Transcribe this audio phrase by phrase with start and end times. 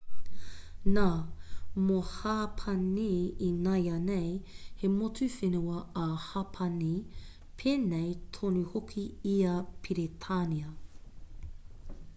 [0.93, 1.01] nā
[1.89, 3.03] mō hapani
[3.49, 4.31] ināianei
[4.81, 6.91] he motu whenua a hapani
[7.63, 9.05] pēnei tonu hoki
[9.37, 10.75] i a peretānia